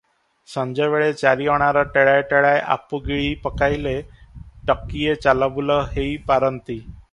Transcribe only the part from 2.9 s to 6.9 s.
ଗିଳି ପକାଇଲେ ଟକିଏ ଚାଲବୁଲ ହେଇ ପାରନ୍ତି।